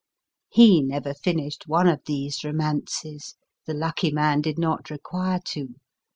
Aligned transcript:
He 0.49 0.81
never 0.81 1.13
finished 1.13 1.65
one 1.67 1.87
of 1.87 2.01
these 2.07 2.43
romances; 2.43 3.35
the 3.67 3.75
lucky 3.75 4.09
man 4.11 4.41
did 4.41 4.57
not 4.57 4.89
require 4.89 5.37
to 5.53 5.75